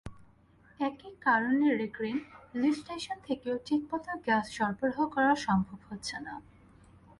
[0.79, 2.17] একই কারণেগ্রিন
[2.53, 6.33] leaf station থেকেও ঠিকমতো গ্যাস সরবরাহ করা সম্ভব হচ্ছে না।